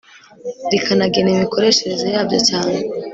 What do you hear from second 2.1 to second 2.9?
yabyo cyane